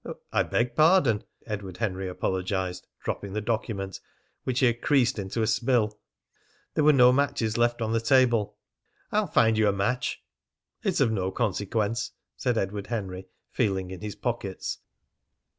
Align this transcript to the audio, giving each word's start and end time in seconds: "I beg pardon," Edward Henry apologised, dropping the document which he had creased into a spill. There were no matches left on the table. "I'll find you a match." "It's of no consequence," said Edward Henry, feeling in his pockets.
"I 0.33 0.41
beg 0.41 0.75
pardon," 0.75 1.25
Edward 1.45 1.77
Henry 1.77 2.09
apologised, 2.09 2.87
dropping 3.03 3.33
the 3.33 3.39
document 3.41 3.99
which 4.45 4.61
he 4.61 4.65
had 4.65 4.81
creased 4.81 5.19
into 5.19 5.43
a 5.43 5.45
spill. 5.45 5.99
There 6.73 6.83
were 6.83 6.91
no 6.91 7.11
matches 7.11 7.55
left 7.55 7.83
on 7.83 7.93
the 7.93 8.01
table. 8.01 8.57
"I'll 9.11 9.27
find 9.27 9.59
you 9.59 9.67
a 9.67 9.71
match." 9.71 10.23
"It's 10.83 11.01
of 11.01 11.11
no 11.11 11.29
consequence," 11.29 12.13
said 12.35 12.57
Edward 12.57 12.87
Henry, 12.87 13.27
feeling 13.51 13.91
in 13.91 14.01
his 14.01 14.15
pockets. 14.15 14.79